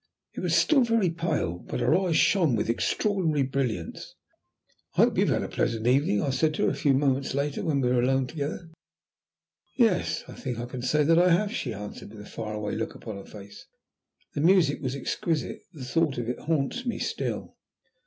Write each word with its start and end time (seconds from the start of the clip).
It 0.33 0.39
was 0.39 0.55
still 0.55 0.81
very 0.81 1.11
pale, 1.11 1.59
but 1.59 1.79
her 1.79 1.93
eyes 1.95 2.17
shone 2.17 2.55
with 2.55 2.71
extraordinary 2.71 3.43
brilliance. 3.43 4.15
"I 4.95 5.03
hope 5.03 5.15
you 5.15 5.27
have 5.27 5.33
had 5.35 5.43
a 5.43 5.47
pleasant 5.47 5.85
evening," 5.85 6.23
I 6.23 6.31
said 6.31 6.55
to 6.55 6.63
her 6.63 6.71
a 6.71 6.73
few 6.73 6.95
moments 6.95 7.35
later, 7.35 7.63
when 7.63 7.81
we 7.81 7.89
were 7.89 8.01
alone 8.01 8.25
together. 8.25 8.71
"Yes, 9.75 10.23
I 10.27 10.33
think 10.33 10.57
I 10.57 10.65
can 10.65 10.81
say 10.81 11.03
that 11.03 11.19
I 11.19 11.29
have," 11.31 11.51
she 11.53 11.71
answered, 11.71 12.11
with 12.15 12.21
a 12.21 12.31
far 12.31 12.55
away 12.55 12.71
look 12.71 12.95
upon 12.95 13.17
her 13.17 13.25
face. 13.25 13.67
"The 14.33 14.41
music 14.41 14.81
was 14.81 14.95
exquisite. 14.95 15.59
The 15.71 15.85
thought 15.85 16.17
of 16.17 16.27
it 16.27 16.39
haunts 16.39 16.83
me 16.83 16.97
still." 16.97 17.55